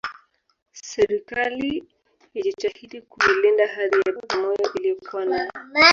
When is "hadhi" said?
3.67-3.95